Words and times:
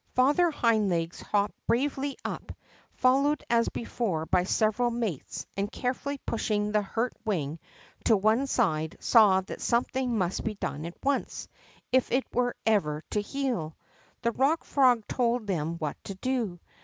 Father 0.15 0.49
Hind 0.49 0.89
Legs 0.89 1.21
hopped 1.21 1.53
bravely 1.67 2.17
up, 2.25 2.51
followed 2.93 3.43
as 3.51 3.69
before 3.69 4.25
by 4.25 4.45
several 4.45 4.89
mates, 4.89 5.45
and, 5.55 5.71
carefully 5.71 6.17
pushing 6.25 6.71
the 6.71 6.81
hurt 6.81 7.13
wing 7.23 7.59
to 8.05 8.17
one 8.17 8.47
side, 8.47 8.97
saw 8.99 9.41
that 9.41 9.61
something 9.61 10.17
must 10.17 10.43
be 10.43 10.55
done 10.55 10.87
at 10.87 10.97
once, 11.03 11.47
if 11.91 12.11
it 12.11 12.23
was 12.33 12.53
ever 12.65 13.03
to 13.11 13.21
heal. 13.21 13.77
The 14.23 14.31
Bock 14.31 14.63
Frog 14.63 15.05
told 15.07 15.45
them 15.45 15.75
what 15.77 16.03
to 16.05 16.15
do. 16.15 16.59